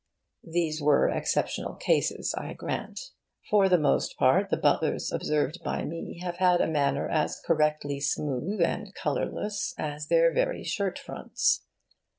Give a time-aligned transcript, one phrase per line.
[0.47, 3.11] These were exceptional cases, I grant.
[3.47, 7.99] For the most part, the butlers observed by me have had a manner as correctly
[7.99, 11.67] smooth and colourless as their very shirt fronts.